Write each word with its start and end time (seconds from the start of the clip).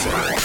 Classic. 0.00 0.39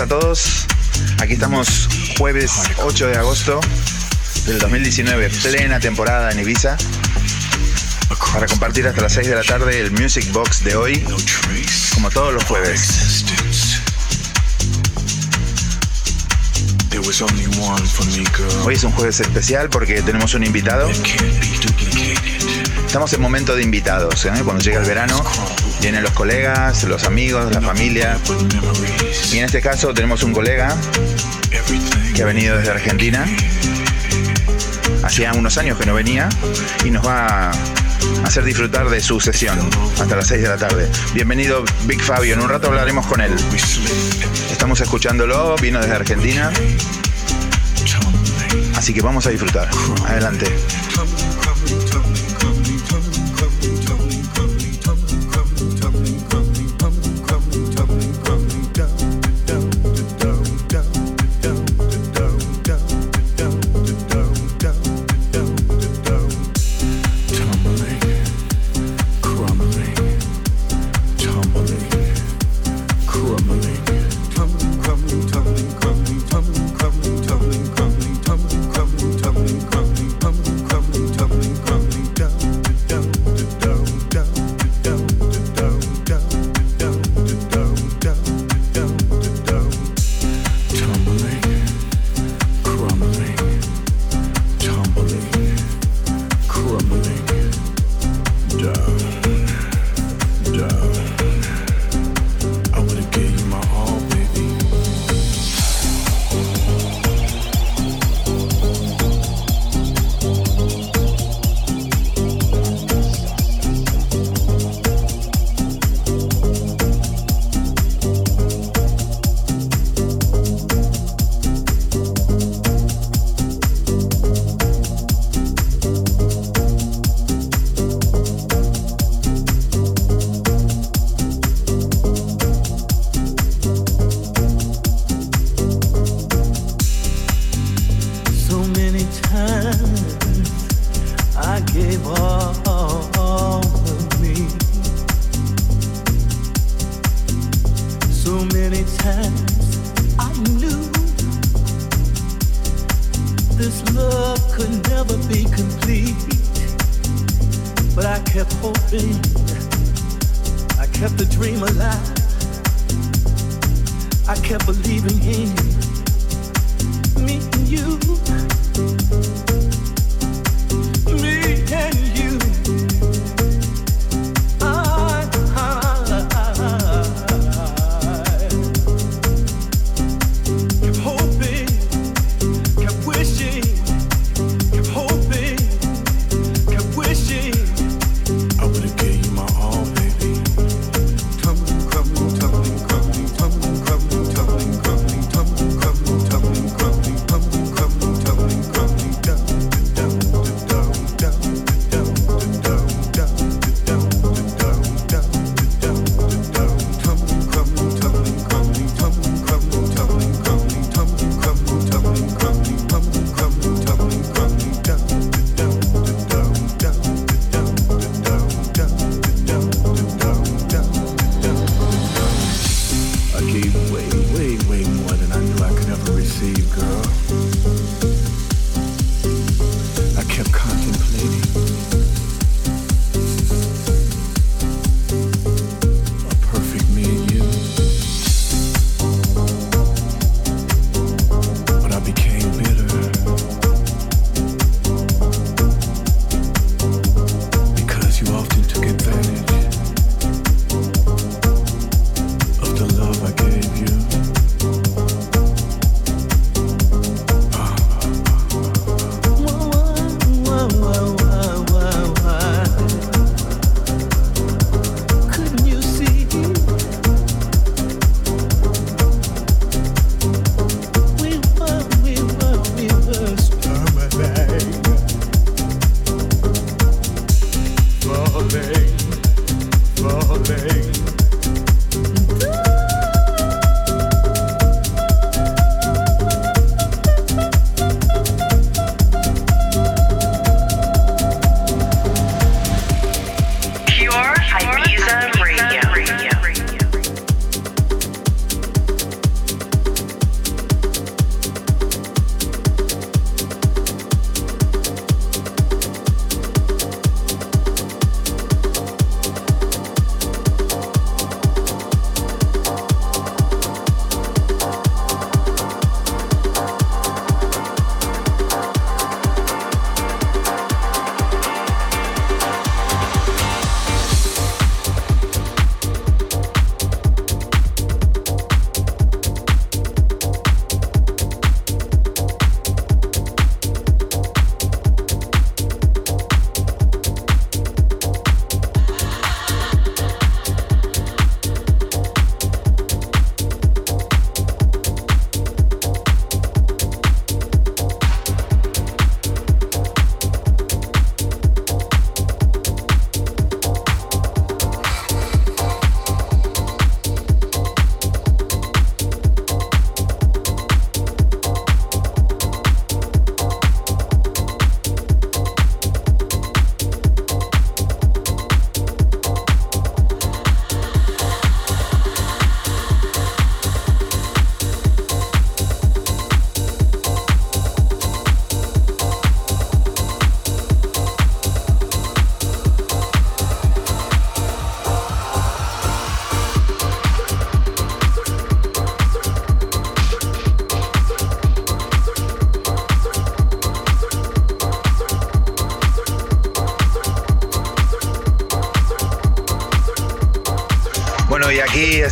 A 0.00 0.06
todos. 0.06 0.66
Aquí 1.20 1.34
estamos 1.34 1.88
jueves 2.18 2.52
8 2.78 3.06
de 3.06 3.16
agosto 3.16 3.60
del 4.44 4.58
2019, 4.58 5.30
plena 5.30 5.80
temporada 5.80 6.30
en 6.32 6.40
Ibiza. 6.40 6.76
Para 8.32 8.46
compartir 8.46 8.86
hasta 8.86 9.00
las 9.00 9.12
6 9.14 9.28
de 9.28 9.34
la 9.34 9.42
tarde 9.42 9.80
el 9.80 9.92
Music 9.92 10.30
Box 10.32 10.64
de 10.64 10.76
hoy, 10.76 11.04
como 11.94 12.10
todos 12.10 12.34
los 12.34 12.44
jueves. 12.44 13.24
Hoy 18.64 18.74
es 18.74 18.84
un 18.84 18.92
jueves 18.92 19.20
especial 19.20 19.70
porque 19.70 20.02
tenemos 20.02 20.34
un 20.34 20.44
invitado. 20.44 20.90
Estamos 22.86 23.12
en 23.14 23.20
momento 23.22 23.56
de 23.56 23.62
invitados, 23.62 24.26
¿eh? 24.26 24.32
cuando 24.44 24.62
llega 24.62 24.80
el 24.80 24.86
verano 24.86 25.24
Vienen 25.86 26.02
los 26.02 26.14
colegas, 26.14 26.82
los 26.82 27.04
amigos, 27.04 27.54
la 27.54 27.60
familia. 27.60 28.18
Y 29.32 29.38
en 29.38 29.44
este 29.44 29.60
caso 29.60 29.94
tenemos 29.94 30.24
un 30.24 30.32
colega 30.32 30.76
que 32.12 32.22
ha 32.24 32.26
venido 32.26 32.58
desde 32.58 32.72
Argentina. 32.72 33.24
Hacía 35.04 35.32
unos 35.34 35.56
años 35.58 35.78
que 35.78 35.86
no 35.86 35.94
venía 35.94 36.28
y 36.84 36.90
nos 36.90 37.06
va 37.06 37.50
a 37.50 37.52
hacer 38.24 38.42
disfrutar 38.42 38.90
de 38.90 39.00
su 39.00 39.20
sesión 39.20 39.60
hasta 40.00 40.16
las 40.16 40.26
6 40.26 40.42
de 40.42 40.48
la 40.48 40.56
tarde. 40.56 40.90
Bienvenido 41.14 41.64
Big 41.84 42.02
Fabio, 42.02 42.34
en 42.34 42.40
un 42.40 42.48
rato 42.48 42.66
hablaremos 42.66 43.06
con 43.06 43.20
él. 43.20 43.32
Estamos 44.50 44.80
escuchándolo, 44.80 45.54
vino 45.62 45.78
desde 45.78 45.94
Argentina. 45.94 46.50
Así 48.74 48.92
que 48.92 49.02
vamos 49.02 49.24
a 49.28 49.30
disfrutar. 49.30 49.70
Adelante. 50.08 50.46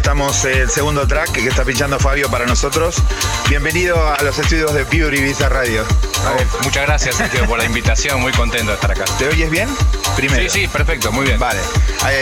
Estamos 0.05 0.45
el 0.45 0.69
segundo 0.69 1.07
track 1.07 1.33
que 1.33 1.49
está 1.49 1.65
pinchando 1.65 1.99
Fabio 1.99 2.31
para 2.31 2.45
nosotros. 2.45 2.97
Bienvenido 3.49 3.97
a 4.07 4.23
los 4.23 4.39
estudios 4.39 4.75
de 4.75 4.85
Pure 4.85 5.17
Ibiza 5.17 5.49
Radio. 5.49 5.83
muchas 6.63 6.85
gracias, 6.85 7.15
Sergio, 7.15 7.47
por 7.47 7.57
la 7.57 7.65
invitación. 7.65 8.21
Muy 8.21 8.31
contento 8.33 8.69
de 8.69 8.75
estar 8.75 8.91
acá. 8.91 9.07
¿Te 9.17 9.29
oyes 9.29 9.49
bien? 9.51 9.67
Primero. 10.15 10.43
Sí, 10.51 10.61
sí, 10.61 10.69
perfecto, 10.69 11.11
muy 11.11 11.25
bien. 11.25 11.39
Vale. 11.39 11.59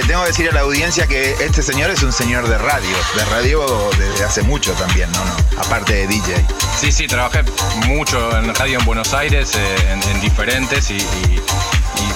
tengo 0.06 0.22
que 0.22 0.28
decir 0.28 0.48
a 0.48 0.52
la 0.52 0.60
audiencia 0.60 1.08
que 1.08 1.32
este 1.40 1.60
señor 1.60 1.90
es 1.90 2.04
un 2.04 2.12
señor 2.12 2.48
de 2.48 2.56
radio. 2.56 2.96
De 3.16 3.24
radio 3.24 3.66
desde 3.98 4.24
hace 4.24 4.42
mucho 4.42 4.72
también, 4.74 5.10
¿no? 5.10 5.24
no 5.24 5.60
aparte 5.60 5.92
de 5.94 6.06
DJ. 6.06 6.46
Sí, 6.80 6.92
sí, 6.92 7.08
trabajé 7.08 7.42
mucho 7.86 8.36
en 8.38 8.54
radio 8.54 8.78
en 8.78 8.84
Buenos 8.84 9.12
Aires, 9.12 9.56
eh, 9.56 9.98
en, 10.12 10.20
diferentes 10.20 10.88
y 10.88 11.04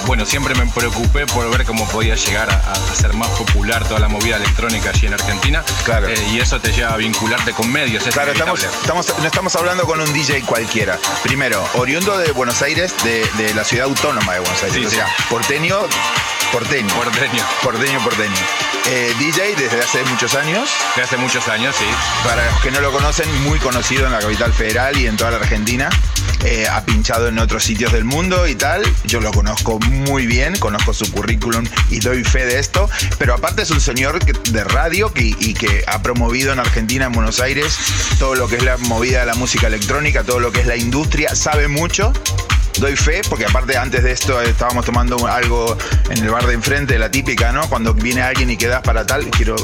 bueno, 0.07 0.25
siempre 0.25 0.55
me 0.55 0.65
preocupé 0.71 1.27
por 1.27 1.49
ver 1.51 1.65
cómo 1.65 1.85
podía 1.89 2.15
llegar 2.15 2.49
a, 2.49 2.75
ser 2.95 3.13
más 3.13 3.27
popular 3.31 3.85
toda 3.87 3.99
la 3.99 4.07
movida 4.07 4.37
electrónica 4.37 4.89
allí 4.89 5.05
en 5.05 5.13
Argentina. 5.13 5.63
Claro. 5.83 6.07
Eh, 6.07 6.15
y 6.31 6.39
eso 6.39 6.59
te 6.61 6.71
lleva 6.71 6.93
a 6.93 6.97
vincularte 6.97 7.51
con 7.51 7.69
medios. 7.69 8.03
claro, 8.05 8.31
estamos, 8.31 8.65
no 9.19 9.27
estamos 9.27 9.55
hablando 9.57 9.85
con 9.85 9.99
un 9.99 10.11
DJ 10.13 10.43
cualquiera. 10.43 10.97
Primero, 11.23 11.63
oriundo 11.73 12.17
de 12.17 12.31
Buenos 12.31 12.61
Aires, 12.61 12.95
de, 13.03 13.53
la 13.53 13.65
ciudad 13.65 13.85
autónoma 13.85 14.33
de 14.33 14.39
Buenos 14.39 14.63
Aires. 14.63 14.87
o 14.87 14.89
sea, 14.89 15.07
porteño, 15.29 15.77
porteño. 16.51 16.93
Porteño. 16.95 17.43
Porteño, 17.61 18.03
porteño. 18.03 18.35
Eh, 18.89 19.13
DJ 19.19 19.55
desde 19.55 19.79
hace 19.79 20.03
muchos 20.05 20.35
años. 20.35 20.69
Desde 20.95 21.01
hace 21.03 21.17
muchos 21.17 21.47
años, 21.49 21.75
sí. 21.75 21.85
Para 22.23 22.49
los 22.49 22.61
que 22.61 22.71
no 22.71 22.79
lo 22.79 22.93
conocen, 22.93 23.29
muy 23.43 23.59
conocido 23.59 24.05
en 24.05 24.13
la 24.13 24.19
capital 24.19 24.53
federal 24.53 24.97
y 24.97 25.07
en 25.07 25.17
toda 25.17 25.31
la 25.31 25.37
Argentina. 25.37 25.89
Eh, 26.45 26.67
ha 26.69 26.85
pinchado 26.85 27.27
en 27.27 27.39
otros 27.39 27.63
sitios 27.63 27.91
del 27.91 28.05
mundo 28.05 28.47
y 28.47 28.55
tal. 28.55 28.83
Yo 29.05 29.19
lo 29.19 29.31
conozco 29.31 29.79
muy 29.79 30.25
bien, 30.27 30.57
conozco 30.57 30.93
su 30.93 31.11
currículum 31.11 31.65
y 31.89 31.99
doy 31.99 32.23
fe 32.23 32.45
de 32.45 32.59
esto. 32.59 32.89
Pero 33.17 33.33
aparte 33.33 33.63
es 33.63 33.71
un 33.71 33.81
señor 33.81 34.23
de 34.23 34.63
radio 34.63 35.11
y 35.15 35.53
que 35.53 35.83
ha 35.87 36.01
promovido 36.01 36.53
en 36.53 36.59
Argentina, 36.59 37.05
en 37.05 37.11
Buenos 37.11 37.39
Aires, 37.39 37.77
todo 38.19 38.35
lo 38.35 38.47
que 38.47 38.57
es 38.57 38.63
la 38.63 38.77
movida 38.77 39.21
de 39.21 39.25
la 39.25 39.35
música 39.35 39.67
electrónica, 39.67 40.23
todo 40.23 40.39
lo 40.39 40.51
que 40.51 40.61
es 40.61 40.67
la 40.67 40.75
industria. 40.75 41.35
Sabe 41.35 41.67
mucho 41.67 42.13
doy 42.79 42.95
fe, 42.95 43.21
porque 43.29 43.45
aparte 43.45 43.77
antes 43.77 44.03
de 44.03 44.11
esto 44.11 44.41
estábamos 44.41 44.85
tomando 44.85 45.27
algo 45.27 45.77
en 46.09 46.23
el 46.23 46.29
bar 46.29 46.45
de 46.45 46.53
enfrente, 46.53 46.97
la 46.97 47.09
típica, 47.09 47.51
¿no? 47.51 47.67
Cuando 47.69 47.93
viene 47.93 48.21
alguien 48.21 48.49
y 48.49 48.57
quedas 48.57 48.81
para 48.81 49.05
tal, 49.05 49.29
quiero. 49.31 49.55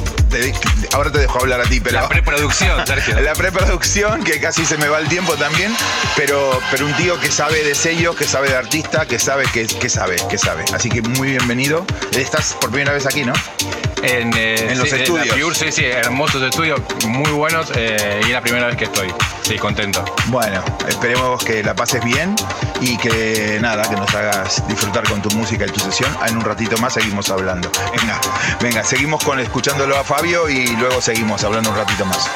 ahora 0.94 1.12
te 1.12 1.20
dejo 1.20 1.40
hablar 1.40 1.62
a 1.62 1.66
ti, 1.66 1.80
pero. 1.80 2.02
La 2.02 2.10
preproducción, 2.10 2.86
Sergio. 2.88 3.20
la 3.20 3.34
preproducción, 3.34 4.24
que 4.24 4.40
casi 4.40 4.66
se 4.66 4.78
me 4.78 4.88
va 4.88 5.00
el 5.00 5.08
tiempo 5.08 5.36
también, 5.36 5.76
pero, 6.16 6.60
pero 6.72 6.86
un 6.86 6.94
tío 6.94 7.20
que 7.20 7.32
sabe 7.32 7.64
de 7.64 7.76
sellos, 7.76 8.16
que 8.16 8.26
sabe 8.26 8.50
de 8.50 8.58
artista, 8.58 9.06
que 9.06 9.20
sabe 9.20 9.46
que, 9.54 9.68
que 9.68 9.90
sabe, 9.90 10.18
que 10.30 10.38
sabe. 10.38 10.66
Así 10.74 10.90
que 10.90 11.02
muy 11.02 11.30
bienvenido. 11.30 11.86
Estás 12.12 12.54
por 12.60 12.70
primera 12.70 12.94
vez 12.94 13.06
aquí, 13.06 13.24
¿no? 13.24 13.34
En, 14.04 14.34
eh, 14.36 14.74
los 14.76 14.92
estudios. 14.92 15.58
sí, 15.58 15.72
sí, 15.72 15.86
hermosos 15.86 16.42
estudios, 16.44 16.82
muy 17.08 17.32
buenos 17.32 17.72
eh, 17.76 18.20
y 18.24 18.26
es 18.26 18.32
la 18.32 18.42
primera 18.42 18.68
vez 18.68 18.76
que 18.76 18.84
estoy. 18.84 19.14
Sí, 19.44 19.58
contento. 19.58 20.04
Bueno, 20.28 20.62
esperemos 20.88 21.44
que 21.44 21.64
la 21.64 21.74
pases 21.74 22.04
bien 22.04 22.36
y 22.82 22.98
que 22.98 23.60
nada, 23.62 23.90
que 23.90 23.96
nos 23.96 24.14
hagas 24.14 24.68
disfrutar 24.68 25.08
con 25.08 25.22
tu 25.22 25.30
música 25.32 25.66
y 25.66 25.70
tu 25.70 25.80
sesión. 25.80 26.16
En 26.28 26.38
un 26.38 26.44
ratito 26.44 26.78
más 26.78 26.94
seguimos 26.94 27.30
hablando. 27.30 27.72
Venga, 27.98 28.20
venga, 28.62 28.84
seguimos 28.84 29.24
con 29.24 29.40
escuchándolo 29.40 29.98
a 29.98 30.04
Fabio 30.04 30.50
y 30.50 30.68
luego 30.76 31.02
seguimos 31.02 31.44
hablando 31.44 31.70
un 31.70 31.78
ratito 31.78 32.06
más. 32.06 32.30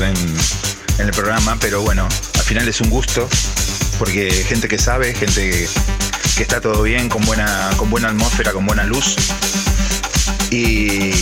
En, 0.00 0.16
en 0.98 1.06
el 1.06 1.12
programa, 1.12 1.56
pero 1.60 1.82
bueno, 1.82 2.08
al 2.34 2.42
final 2.42 2.68
es 2.68 2.80
un 2.80 2.90
gusto 2.90 3.28
porque 3.98 4.30
gente 4.30 4.68
que 4.68 4.78
sabe, 4.78 5.14
gente 5.14 5.68
que 6.36 6.42
está 6.42 6.60
todo 6.60 6.82
bien, 6.82 7.08
con 7.08 7.24
buena, 7.24 7.70
con 7.76 7.90
buena 7.90 8.08
atmósfera, 8.08 8.52
con 8.52 8.66
buena 8.66 8.84
luz. 8.84 9.16
Y 10.50 11.12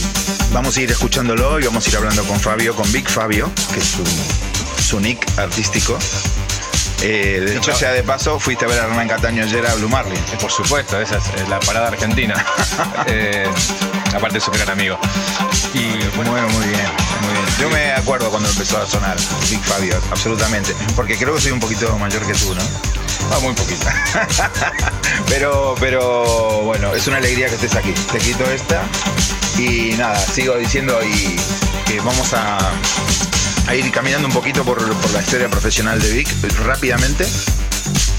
vamos 0.52 0.76
a 0.76 0.80
ir 0.80 0.90
escuchándolo 0.90 1.60
y 1.60 1.64
vamos 1.64 1.86
a 1.86 1.90
ir 1.90 1.96
hablando 1.96 2.24
con 2.24 2.38
Fabio, 2.40 2.74
con 2.74 2.90
Big 2.92 3.08
Fabio, 3.08 3.50
que 3.72 3.80
es 3.80 3.96
su, 4.78 5.00
nick 5.00 5.26
artístico. 5.38 5.98
Eh, 7.02 7.42
de 7.44 7.56
hecho, 7.56 7.74
sea 7.74 7.92
de 7.92 8.02
paso, 8.02 8.38
fuiste 8.38 8.64
a 8.64 8.68
ver 8.68 8.78
a 8.80 8.84
Hernán 8.84 9.08
Cataño 9.08 9.42
ayer 9.42 9.66
a 9.66 9.74
Blue 9.74 9.88
Marlin. 9.88 10.20
Por 10.40 10.50
supuesto, 10.50 11.00
esa 11.00 11.16
es 11.16 11.48
la 11.48 11.60
parada 11.60 11.88
argentina. 11.88 12.34
Eh, 13.06 13.46
aparte 14.14 14.34
de 14.34 14.40
su 14.40 14.50
gran 14.50 14.70
amigo. 14.70 14.98
Y 15.74 16.16
muy, 16.16 16.26
muy 16.26 16.40
muy 16.40 16.66
bien. 16.68 17.01
Yo 17.60 17.70
me 17.70 17.92
acuerdo 17.92 18.30
cuando 18.30 18.48
empezó 18.48 18.78
a 18.78 18.86
sonar 18.86 19.16
Big 19.50 19.62
Fabio, 19.62 20.00
absolutamente. 20.10 20.74
Porque 20.96 21.16
creo 21.16 21.34
que 21.34 21.40
soy 21.40 21.52
un 21.52 21.60
poquito 21.60 21.96
mayor 21.98 22.26
que 22.26 22.34
tú, 22.34 22.54
¿no? 22.54 22.62
Ah, 23.30 23.38
muy 23.40 23.54
poquita. 23.54 23.94
pero, 25.28 25.74
pero 25.78 26.62
bueno, 26.62 26.92
es 26.94 27.06
una 27.06 27.18
alegría 27.18 27.48
que 27.48 27.54
estés 27.54 27.74
aquí. 27.74 27.92
Te 28.12 28.18
quito 28.18 28.44
esta 28.50 28.82
y 29.58 29.94
nada, 29.96 30.18
sigo 30.18 30.56
diciendo 30.56 30.98
y 31.04 31.36
que 31.86 32.00
vamos 32.00 32.32
a, 32.34 32.58
ir 33.74 33.90
caminando 33.90 34.26
un 34.26 34.34
poquito 34.34 34.64
por, 34.64 34.78
por 34.78 35.10
la 35.12 35.20
historia 35.20 35.48
profesional 35.48 36.00
de 36.00 36.10
Vic 36.12 36.28
rápidamente 36.64 37.26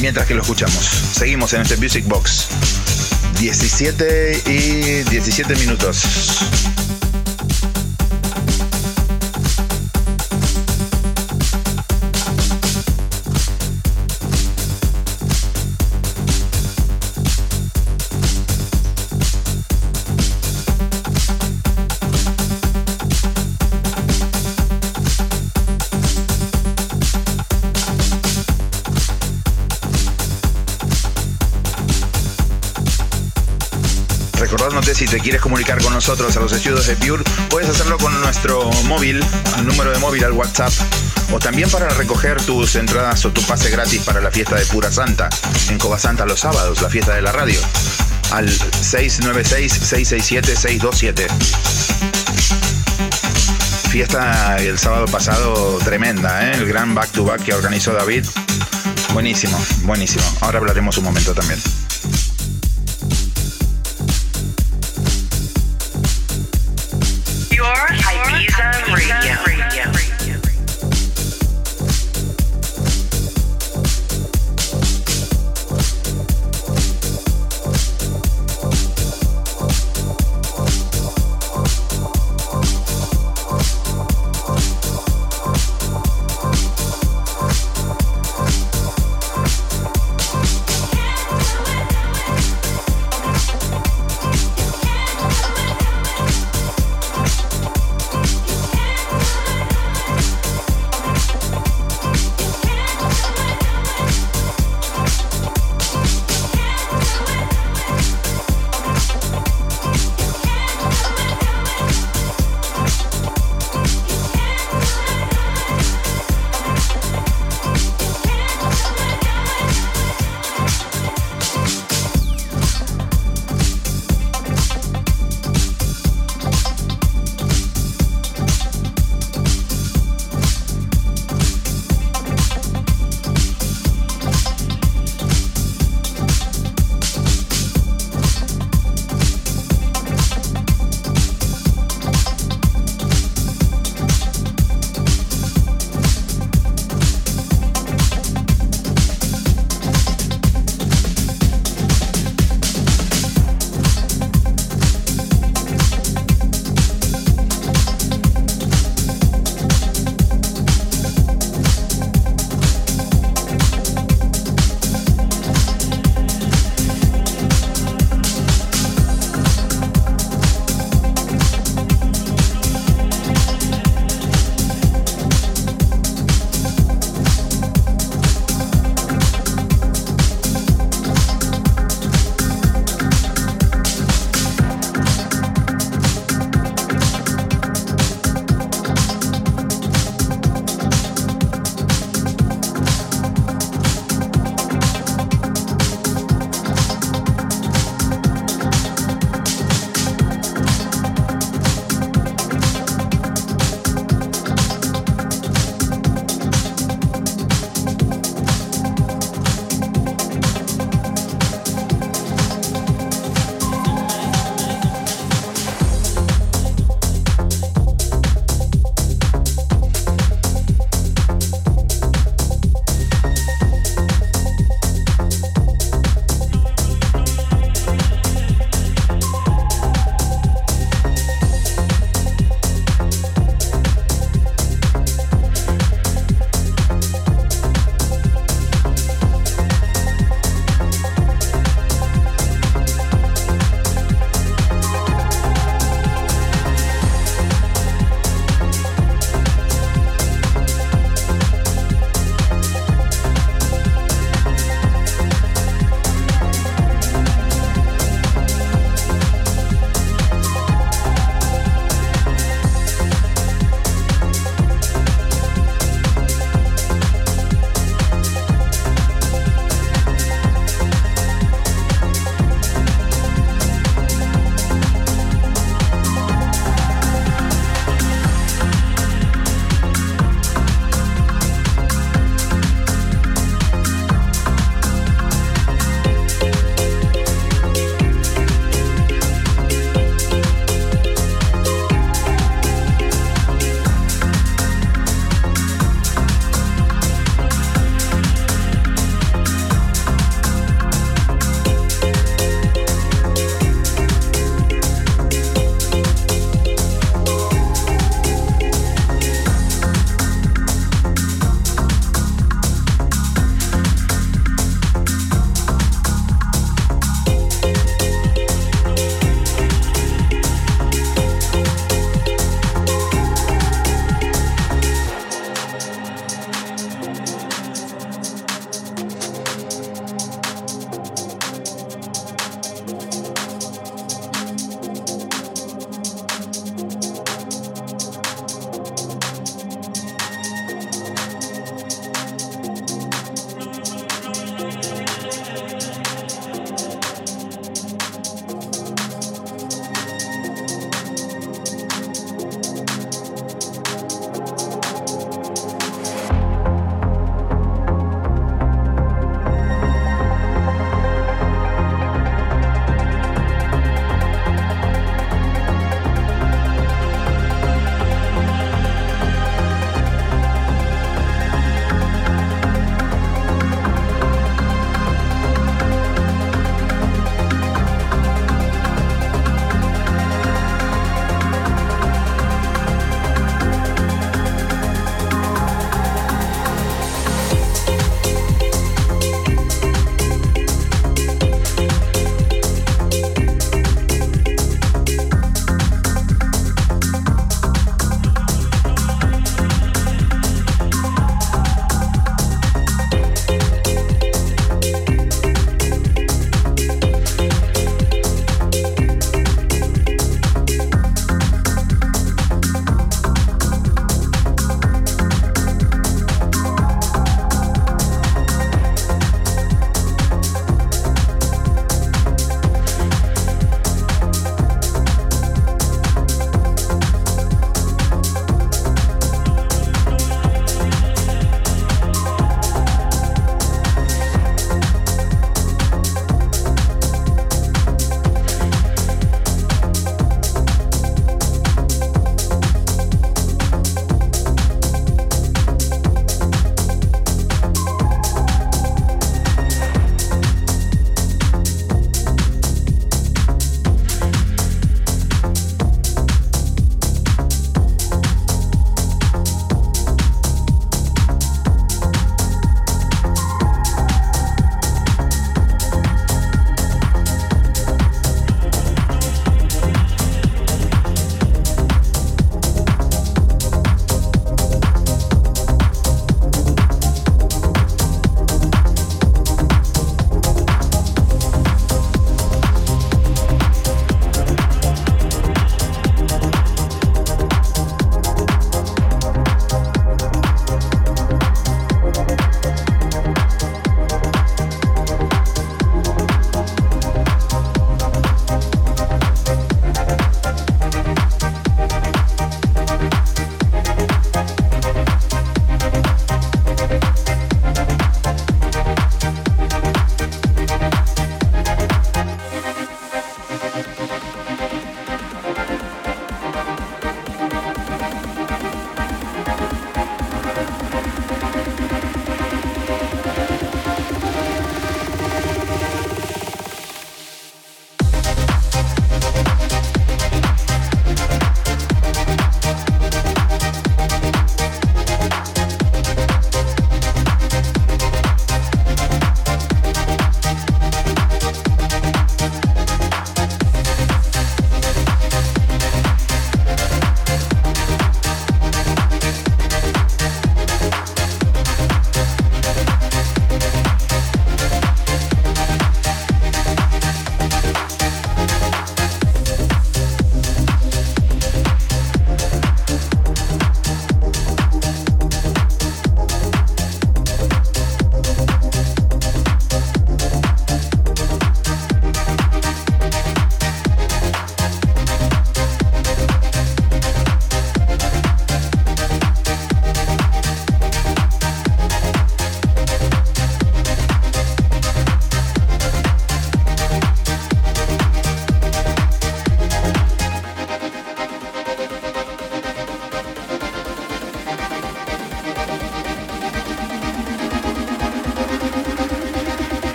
mientras 0.00 0.26
que 0.26 0.34
lo 0.34 0.42
escuchamos. 0.42 0.84
Seguimos 1.12 1.52
en 1.52 1.62
este 1.62 1.76
Music 1.76 2.04
Box. 2.06 2.48
17 3.38 4.42
y 4.46 5.02
17 5.10 5.56
minutos. 5.56 6.04
Si 34.96 35.04
te 35.04 35.20
quieres 35.20 35.42
comunicar 35.42 35.82
con 35.82 35.92
nosotros 35.92 36.34
a 36.38 36.40
los 36.40 36.50
estudios 36.52 36.86
de 36.86 36.96
Pure, 36.96 37.22
puedes 37.50 37.68
hacerlo 37.68 37.98
con 37.98 38.18
nuestro 38.22 38.70
móvil, 38.84 39.22
el 39.58 39.66
número 39.66 39.90
de 39.90 39.98
móvil 39.98 40.24
al 40.24 40.32
WhatsApp, 40.32 40.72
o 41.30 41.38
también 41.38 41.68
para 41.68 41.90
recoger 41.90 42.40
tus 42.40 42.76
entradas 42.76 43.22
o 43.26 43.30
tu 43.30 43.42
pase 43.42 43.68
gratis 43.68 44.00
para 44.04 44.22
la 44.22 44.30
fiesta 44.30 44.56
de 44.56 44.64
Pura 44.64 44.90
Santa, 44.90 45.28
en 45.68 45.78
Cova 45.78 45.98
Santa 45.98 46.24
los 46.24 46.40
sábados, 46.40 46.80
la 46.80 46.88
fiesta 46.88 47.14
de 47.14 47.20
la 47.20 47.30
radio, 47.30 47.60
al 48.30 48.48
696-667-627 48.48 51.26
fiesta 53.90 54.56
el 54.56 54.78
sábado 54.78 55.04
pasado 55.06 55.78
tremenda, 55.84 56.48
¿eh? 56.48 56.52
el 56.54 56.66
gran 56.66 56.94
back 56.94 57.12
to 57.12 57.24
back 57.24 57.42
que 57.42 57.52
organizó 57.52 57.92
David. 57.92 58.24
Buenísimo, 59.12 59.62
buenísimo. 59.82 60.24
Ahora 60.40 60.56
hablaremos 60.58 60.96
un 60.96 61.04
momento 61.04 61.34
también. 61.34 61.60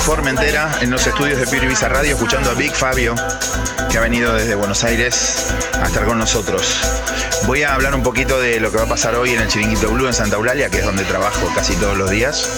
Formentera, 0.00 0.78
en 0.80 0.90
los 0.90 1.06
estudios 1.06 1.38
de 1.38 1.56
Ibiza 1.56 1.88
Radio, 1.88 2.14
escuchando 2.14 2.50
a 2.50 2.54
Big 2.54 2.74
Fabio, 2.74 3.14
que 3.90 3.98
ha 3.98 4.00
venido 4.00 4.34
desde 4.34 4.54
Buenos 4.54 4.84
Aires 4.84 5.46
a 5.80 5.86
estar 5.86 6.04
con 6.04 6.18
nosotros. 6.18 6.80
Voy 7.46 7.62
a 7.62 7.74
hablar 7.74 7.94
un 7.94 8.02
poquito 8.02 8.40
de 8.40 8.60
lo 8.60 8.70
que 8.70 8.78
va 8.78 8.84
a 8.84 8.88
pasar 8.88 9.14
hoy 9.14 9.30
en 9.34 9.40
el 9.40 9.48
Chiringuito 9.48 9.90
Blue 9.90 10.06
en 10.06 10.14
Santa 10.14 10.36
Eulalia, 10.36 10.70
que 10.70 10.78
es 10.78 10.84
donde 10.84 11.04
trabajo 11.04 11.50
casi 11.54 11.74
todos 11.76 11.96
los 11.96 12.10
días 12.10 12.48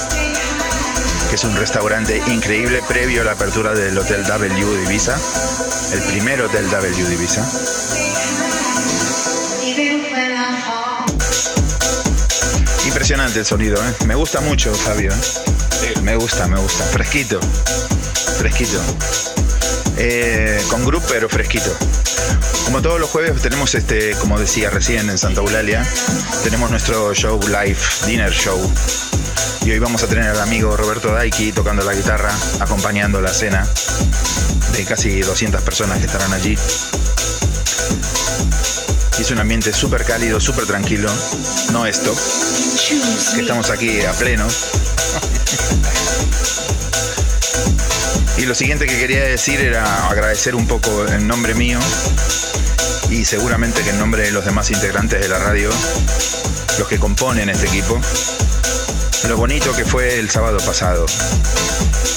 que 1.31 1.37
es 1.37 1.44
un 1.44 1.55
restaurante 1.55 2.20
increíble 2.27 2.83
previo 2.88 3.23
a 3.23 3.25
la 3.25 3.33
apertura 3.33 3.73
del 3.73 3.96
Hotel 3.96 4.27
W 4.27 4.77
de 4.77 4.83
Ibiza, 4.83 5.16
el 5.92 6.03
primer 6.03 6.42
Hotel 6.42 6.68
W 6.68 7.07
de 7.07 7.14
Ibiza. 7.14 7.46
Impresionante 12.85 13.38
el 13.38 13.46
sonido, 13.46 13.77
¿eh? 13.77 13.94
me 14.07 14.16
gusta 14.16 14.40
mucho 14.40 14.75
Fabio, 14.75 15.12
¿eh? 15.12 15.60
Me 16.03 16.16
gusta, 16.16 16.47
me 16.49 16.59
gusta, 16.59 16.85
fresquito, 16.85 17.40
fresquito. 18.38 18.81
Eh, 19.97 20.62
con 20.69 20.85
grupo 20.85 21.07
pero 21.09 21.29
fresquito. 21.29 21.77
Como 22.64 22.81
todos 22.83 23.01
los 23.01 23.11
jueves 23.11 23.40
tenemos 23.43 23.75
este, 23.75 24.12
como 24.16 24.38
decía 24.38 24.71
recién 24.71 25.11
en 25.11 25.19
Santa 25.19 25.40
Eulalia, 25.40 25.87
tenemos 26.45 26.71
nuestro 26.71 27.14
show 27.14 27.40
live, 27.49 27.79
dinner 28.07 28.33
show, 28.33 28.59
y 29.64 29.71
hoy 29.73 29.79
vamos 29.79 30.03
a 30.03 30.07
tener 30.07 30.27
al 30.29 30.40
amigo 30.40 30.77
Roberto 30.77 31.12
Daiki 31.12 31.53
tocando 31.53 31.85
la 31.85 31.95
guitarra, 31.95 32.33
acompañando 32.61 33.21
la 33.21 33.33
cena 33.33 33.66
de 34.73 34.85
casi 34.85 35.21
200 35.21 35.61
personas 35.62 35.99
que 35.99 36.07
estarán 36.07 36.33
allí. 36.33 36.57
Y 39.19 39.23
es 39.23 39.31
un 39.31 39.38
ambiente 39.38 39.73
súper 39.73 40.05
cálido, 40.05 40.40
súper 40.40 40.64
tranquilo. 40.64 41.11
No 41.73 41.85
esto, 41.85 42.14
que 43.35 43.40
estamos 43.43 43.69
aquí 43.71 44.01
a 44.03 44.12
pleno. 44.12 44.47
Y 48.37 48.47
lo 48.47 48.55
siguiente 48.55 48.87
que 48.87 48.99
quería 48.99 49.23
decir 49.25 49.61
era 49.61 50.09
agradecer 50.09 50.55
un 50.55 50.67
poco 50.67 51.07
en 51.07 51.29
nombre 51.29 51.55
mío 51.55 51.79
y 53.11 53.25
seguramente 53.25 53.83
que 53.83 53.91
en 53.91 53.99
nombre 53.99 54.23
de 54.23 54.33
los 54.33 54.45
demás 54.45 54.71
integrantes 54.71 55.21
de 55.21 55.29
la 55.29 55.39
radio, 55.39 55.69
los 56.79 56.89
que 56.89 56.99
componen 56.99 57.51
este 57.51 57.67
equipo, 57.67 58.01
lo 59.29 59.37
bonito 59.37 59.75
que 59.77 59.85
fue 59.85 60.19
el 60.19 60.31
sábado 60.31 60.59
pasado, 60.65 61.05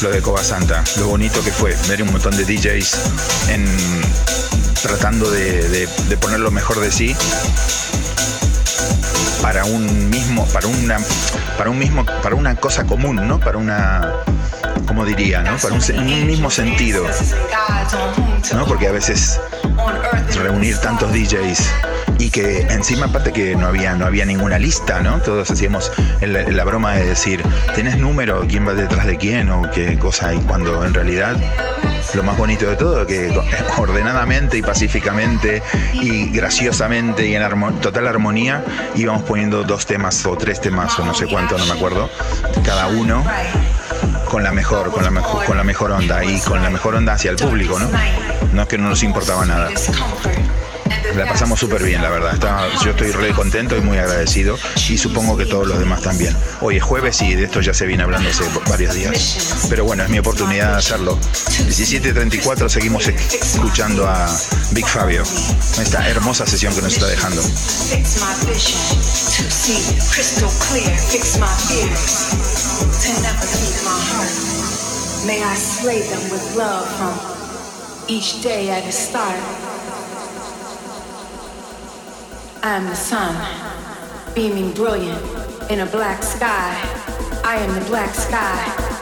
lo 0.02 0.10
de 0.10 0.22
Cova 0.22 0.43
Santa, 0.43 0.84
lo 0.98 1.08
bonito 1.08 1.43
que 1.43 1.52
fue 1.52 1.76
ver 1.89 2.04
un 2.04 2.12
montón 2.12 2.38
de 2.38 2.46
DJs 2.46 2.98
en, 3.50 3.65
tratando 4.82 5.30
de, 5.30 5.88
poner 6.22 6.39
lo 6.39 6.52
mejor 6.52 6.80
de 6.80 6.91
sí 6.91 7.15
para 9.43 9.65
un 9.65 10.10
mismo, 10.10 10.47
para 10.53 10.67
una, 10.67 10.97
para 11.58 11.69
un 11.69 11.77
mismo, 11.77 12.06
para 12.06 12.34
una 12.34 12.56
cosa 12.56 12.86
común, 12.86 13.27
¿no? 13.27 13.41
Para 13.41 13.58
una, 13.58 14.13
¿cómo 14.88 15.03
diría, 15.03 15.41
no? 15.41 15.58
Para 15.58 15.75
un, 15.75 16.25
mismo 16.25 16.49
sentido, 16.49 17.06
¿no? 18.53 18.65
Porque 18.65 18.88
a 18.88 18.93
veces 18.93 19.41
reunir 20.41 20.77
tantos 20.77 21.12
DJs 21.12 21.60
y 22.19 22.29
que 22.29 22.62
encima 22.62 23.08
aparte 23.08 23.34
que 23.34 23.58
no 23.58 23.67
había 23.67 23.95
no 23.95 24.06
había 24.06 24.23
ninguna 24.23 24.58
lista, 24.60 25.01
¿no? 25.01 25.19
Todos 25.19 25.51
hacíamos 25.51 25.91
la, 26.21 26.63
broma 26.63 26.95
de 26.95 27.06
decir, 27.06 27.43
¿tenés 27.75 27.97
número? 27.97 28.45
¿Quién 28.47 28.65
va 28.65 28.73
detrás 28.73 29.06
de 29.06 29.17
quién? 29.17 29.49
o 29.49 29.69
qué 29.71 29.99
cosa, 29.99 30.34
y 30.34 30.39
cuando 30.39 30.86
en 30.86 30.93
realidad 30.93 31.36
lo 32.13 32.23
más 32.23 32.38
bonito 32.38 32.69
de 32.69 32.76
todo, 32.76 33.06
que 33.06 33.34
ordenadamente 33.78 34.58
y 34.58 34.62
pacíficamente 34.62 35.62
y 35.93 36.30
graciosamente 36.30 37.28
y 37.28 37.36
en 37.36 37.43
total 37.82 38.08
armonía 38.08 38.63
íbamos 38.95 39.23
poniendo 39.23 39.63
dos 39.63 39.86
temas 39.86 40.26
o 40.26 40.36
tres 40.36 40.62
temas 40.62 40.97
o 40.99 41.06
no 41.06 41.13
sé 41.13 41.28
cuánto, 41.28 41.58
no 41.58 41.65
me 41.65 41.73
acuerdo, 41.73 42.10
cada 42.63 42.88
uno 42.88 43.23
con 44.30 44.43
la 44.43 44.52
mejor, 44.52 44.91
con 44.91 45.04
la 45.04 45.12
mejor, 45.12 45.45
con 45.45 45.58
la 45.58 45.63
mejor 45.63 45.91
onda 45.91 46.23
y 46.23 46.39
con 46.39 46.62
la 46.62 46.69
mejor 46.69 46.95
onda 46.95 47.13
hacia 47.13 47.32
el 47.32 47.38
público, 47.38 47.80
¿no? 47.80 47.89
No 48.52 48.62
es 48.63 48.67
que 48.67 48.78
no 48.78 48.89
nos 48.89 49.04
importaba 49.04 49.45
nada 49.45 49.69
la 51.15 51.26
pasamos 51.26 51.60
súper 51.60 51.84
bien, 51.84 52.02
la 52.02 52.10
verdad. 52.10 52.67
yo 52.84 52.91
estoy 52.91 53.12
re 53.12 53.32
contento 53.32 53.78
y 53.78 53.82
muy 53.82 53.98
agradecido 53.98 54.58
y 54.89 54.98
supongo 54.98 55.38
que 55.38 55.46
todos 55.46 55.67
los 55.67 55.80
demás 55.80 56.02
también. 56.02 56.36
Hoy 56.62 56.78
es 56.78 56.84
jueves 56.84 57.22
y 57.22 57.36
de 57.36 57.46
esto 57.46 57.62
ya 57.62 57.74
se 57.74 57.86
viene 57.86 58.04
hablando 58.04 58.30
hace 58.30 58.43
varios 58.69 58.93
días. 58.96 59.67
Pero 59.69 59.86
bueno, 59.86 60.04
es 60.04 60.10
mi 60.10 60.19
oportunidad 60.19 60.72
de 60.72 60.78
hacerlo. 60.78 61.17
17.34 61.19 62.69
seguimos 62.69 63.08
escuchando 63.08 64.08
a 64.08 64.28
Big 64.72 64.88
Fabio. 64.88 65.24
Esta 65.82 66.08
hermosa 66.08 66.46
sesión 66.46 66.74
que 66.76 66.82
nos 66.82 66.93
está 66.93 67.08
dejando. 67.08 67.41
May 75.26 75.41
I 75.41 75.56
slay 75.56 76.02
them 76.02 76.32
with 76.32 76.56
love 76.58 76.86
from 76.98 77.17
each 78.10 78.41
day 78.41 78.69
at 78.69 78.86
its 78.86 78.98
start. 78.98 79.39
I 82.65 82.78
am 82.78 82.86
the 82.86 82.95
sun, 82.95 83.36
beaming 84.34 84.71
brilliant 84.71 85.21
in 85.69 85.82
a 85.82 85.86
black 85.86 86.23
sky. 86.23 86.80
I 87.43 87.58
am 87.58 87.78
the 87.78 87.86
black 87.88 88.15
sky. 88.15 88.92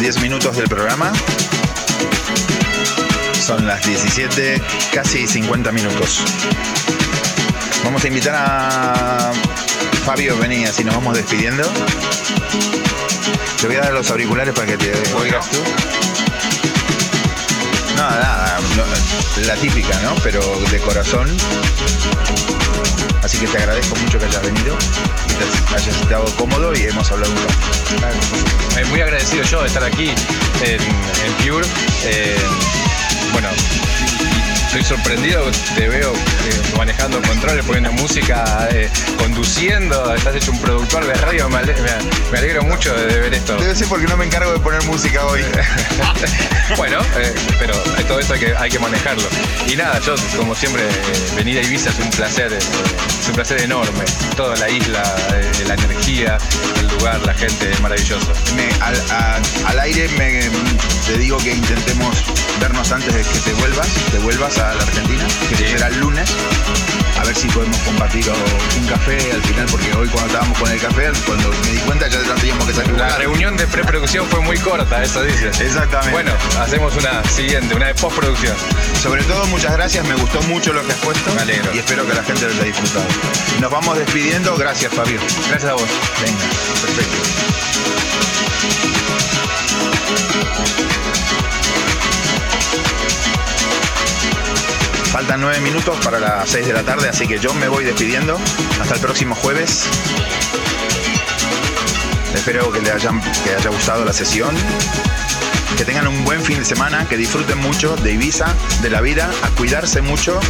10 0.00 0.20
minutos 0.22 0.56
del 0.56 0.66
programa. 0.66 1.12
Son 3.44 3.66
las 3.66 3.84
17, 3.84 4.62
casi 4.94 5.26
50 5.26 5.70
minutos. 5.72 6.22
Vamos 7.84 8.02
a 8.02 8.08
invitar 8.08 8.34
a 8.34 9.30
Fabio, 10.06 10.38
vení, 10.38 10.64
así 10.64 10.84
nos 10.84 10.94
vamos 10.94 11.18
despidiendo. 11.18 11.70
Te 13.60 13.66
voy 13.66 13.76
a 13.76 13.80
dar 13.80 13.92
los 13.92 14.10
auriculares 14.10 14.54
para 14.54 14.68
que 14.68 14.78
te 14.78 14.92
oigas 15.16 15.50
tú. 15.50 15.58
No, 17.96 18.02
nada, 18.02 18.49
no, 18.76 19.46
la 19.46 19.54
típica, 19.56 19.98
¿no? 20.00 20.14
Pero 20.22 20.40
de 20.70 20.78
corazón. 20.80 21.28
Así 23.22 23.38
que 23.38 23.46
te 23.48 23.58
agradezco 23.58 23.94
mucho 23.96 24.18
que 24.18 24.24
hayas 24.24 24.42
venido, 24.42 24.76
que 25.28 25.34
te 25.34 25.74
hayas 25.76 25.96
estado 26.00 26.24
cómodo 26.36 26.72
y 26.74 26.84
hemos 26.84 27.10
hablado 27.10 27.32
un 27.32 28.00
rato. 28.02 28.78
Eh, 28.78 28.84
muy 28.86 29.00
agradecido 29.02 29.42
yo 29.44 29.60
de 29.60 29.66
estar 29.68 29.84
aquí 29.84 30.08
en, 30.64 30.80
en 30.80 31.32
Pure. 31.46 31.66
Eh, 32.04 32.36
bueno, 33.32 33.48
estoy 34.66 34.82
sorprendido, 34.84 35.44
te 35.76 35.86
veo 35.88 36.12
eh, 36.14 36.72
manejando 36.78 37.20
controles, 37.22 37.64
poniendo 37.66 37.92
música, 37.92 38.68
eh, 38.72 38.88
conduciendo, 39.18 40.14
estás 40.14 40.34
hecho 40.36 40.52
un 40.52 40.58
productor 40.60 41.06
de 41.06 41.14
radio, 41.14 41.48
me, 41.50 41.58
ale- 41.58 41.74
me- 41.74 42.30
me 42.32 42.38
alegro 42.38 42.62
mucho 42.62 42.94
de 42.94 43.20
ver 43.20 43.34
esto. 43.34 43.56
Debe 43.58 43.74
ser 43.74 43.86
porque 43.88 44.06
no 44.06 44.16
me 44.16 44.24
encargo 44.24 44.52
de 44.52 44.60
poner 44.60 44.82
música 44.84 45.26
hoy. 45.26 45.44
bueno, 46.76 47.00
eh, 47.16 47.34
pero 47.58 47.74
todo 48.06 48.20
esto 48.20 48.34
hay 48.34 48.40
que, 48.40 48.54
hay 48.56 48.70
que 48.70 48.78
manejarlo. 48.78 49.28
Y 49.66 49.76
nada, 49.76 49.98
yo 50.00 50.14
como 50.36 50.54
siempre, 50.54 50.82
eh, 50.86 51.32
venir 51.36 51.58
a 51.58 51.62
Ibiza 51.62 51.90
es 51.90 51.98
un 51.98 52.10
placer, 52.10 52.52
eh, 52.52 52.58
es 52.58 53.28
un 53.28 53.34
placer 53.34 53.60
enorme. 53.62 54.04
Toda 54.36 54.56
la 54.56 54.68
isla, 54.68 55.02
la 55.66 55.74
energía, 55.74 56.38
el 56.78 56.88
lugar, 56.88 57.20
la 57.26 57.34
gente, 57.34 57.70
es 57.70 57.80
maravilloso. 57.80 58.32
Al 59.66 59.80
aire 59.80 60.08
me, 60.10 60.40
te 61.10 61.18
digo 61.18 61.36
que 61.38 61.50
intentemos 61.50 62.14
vernos 62.60 62.92
antes 62.92 63.12
de 63.12 63.24
que 63.24 63.38
te 63.40 63.52
vuelvas, 63.54 63.88
te 64.12 64.18
vuelvas 64.20 64.56
a 64.58 64.74
la 64.74 64.82
Argentina, 64.82 65.26
que 65.48 65.56
Sí. 65.56 65.64
será 65.72 65.88
el 65.88 65.98
lunes. 65.98 66.30
A 67.18 67.24
ver 67.24 67.34
si 67.34 67.48
podemos 67.48 67.76
compartir 67.78 68.30
un 68.78 68.86
café 68.86 69.32
al 69.32 69.42
final, 69.42 69.66
porque 69.72 69.92
hoy 69.94 70.06
cuando 70.08 70.28
estábamos 70.28 70.56
con 70.56 70.70
el 70.70 70.80
café, 70.80 71.10
cuando 71.26 71.50
me 71.50 71.70
di 71.72 71.78
cuenta 71.80 72.06
ya 72.06 72.18
no 72.20 72.34
teníamos 72.34 72.64
que 72.64 72.74
salir. 72.74 72.92
La 72.92 73.16
reunión 73.16 73.56
de 73.56 73.66
preproducción 73.66 74.24
fue 74.28 74.38
muy 74.42 74.56
corta, 74.58 75.02
eso 75.02 75.24
dices. 75.24 75.60
Exactamente. 75.60 76.12
Bueno, 76.12 76.32
hacemos 76.60 76.94
una 76.94 77.24
siguiente, 77.24 77.74
una 77.74 77.88
de 77.88 77.94
postproducción. 77.96 78.54
Sobre 79.02 79.24
todo, 79.24 79.44
muchas 79.46 79.72
gracias, 79.72 80.06
me 80.06 80.14
gustó 80.14 80.40
mucho 80.42 80.72
lo 80.72 80.86
que 80.86 80.92
has 80.92 80.98
puesto. 80.98 81.34
Me 81.34 81.40
alegro. 81.42 81.74
Y 81.74 81.78
espero 81.80 82.06
que 82.06 82.14
la 82.14 82.22
gente 82.22 82.46
lo 82.46 82.52
haya 82.52 82.62
disfrutado. 82.62 83.06
Nos 83.60 83.70
vamos 83.70 83.98
despidiendo, 83.98 84.56
gracias 84.56 84.94
Fabio. 84.94 85.18
Gracias 85.48 85.72
a 85.72 85.74
vos. 85.74 85.88
Venga, 86.22 86.38
perfecto. 86.82 87.16
Faltan 95.30 95.42
nueve 95.42 95.60
minutos 95.60 95.96
para 96.02 96.18
las 96.18 96.50
seis 96.50 96.66
de 96.66 96.72
la 96.72 96.82
tarde, 96.82 97.08
así 97.08 97.28
que 97.28 97.38
yo 97.38 97.54
me 97.54 97.68
voy 97.68 97.84
despidiendo. 97.84 98.36
Hasta 98.80 98.96
el 98.96 99.00
próximo 99.00 99.36
jueves. 99.36 99.84
Espero 102.34 102.72
que 102.72 102.80
les 102.80 102.90
hayan, 102.90 103.22
que 103.44 103.54
haya 103.54 103.70
gustado 103.70 104.04
la 104.04 104.12
sesión. 104.12 104.52
Que 105.76 105.84
tengan 105.84 106.08
un 106.08 106.24
buen 106.24 106.42
fin 106.42 106.58
de 106.58 106.64
semana, 106.64 107.06
que 107.08 107.16
disfruten 107.16 107.58
mucho 107.58 107.94
de 107.94 108.10
Ibiza, 108.10 108.56
de 108.82 108.90
la 108.90 109.00
vida, 109.02 109.30
a 109.42 109.50
cuidarse 109.50 110.02
mucho 110.02 110.40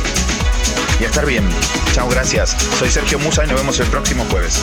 y 0.99 1.05
a 1.05 1.09
estar 1.09 1.27
bien. 1.27 1.47
Chao, 1.93 2.09
gracias. 2.09 2.57
Soy 2.79 2.89
Sergio 2.89 3.19
Musa 3.19 3.45
y 3.45 3.49
nos 3.49 3.57
vemos 3.61 3.79
el 3.81 3.87
próximo 3.89 4.25
jueves. 4.31 4.63